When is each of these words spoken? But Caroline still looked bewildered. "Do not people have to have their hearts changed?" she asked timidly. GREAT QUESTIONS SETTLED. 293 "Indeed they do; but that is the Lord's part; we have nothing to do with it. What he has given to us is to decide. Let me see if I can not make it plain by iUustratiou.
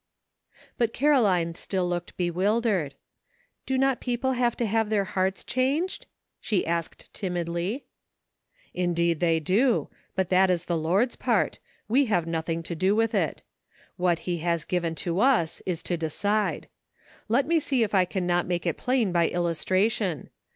But 0.79 0.93
Caroline 0.93 1.53
still 1.53 1.87
looked 1.87 2.17
bewildered. 2.17 2.95
"Do 3.67 3.77
not 3.77 3.99
people 4.01 4.31
have 4.31 4.57
to 4.57 4.65
have 4.65 4.89
their 4.89 5.03
hearts 5.03 5.43
changed?" 5.43 6.07
she 6.41 6.65
asked 6.65 7.13
timidly. 7.13 7.85
GREAT 8.73 8.85
QUESTIONS 8.93 8.97
SETTLED. 8.97 9.19
293 9.45 9.59
"Indeed 9.61 9.61
they 9.61 9.61
do; 9.69 9.89
but 10.15 10.29
that 10.29 10.49
is 10.49 10.65
the 10.65 10.75
Lord's 10.75 11.15
part; 11.15 11.59
we 11.87 12.05
have 12.05 12.25
nothing 12.25 12.63
to 12.63 12.73
do 12.73 12.95
with 12.95 13.13
it. 13.13 13.43
What 13.95 14.17
he 14.25 14.39
has 14.39 14.63
given 14.65 14.95
to 15.05 15.19
us 15.19 15.61
is 15.67 15.83
to 15.83 15.97
decide. 15.97 16.67
Let 17.27 17.45
me 17.45 17.59
see 17.59 17.83
if 17.83 17.93
I 17.93 18.05
can 18.05 18.25
not 18.25 18.47
make 18.47 18.65
it 18.65 18.77
plain 18.77 19.11
by 19.11 19.29
iUustratiou. 19.29 20.29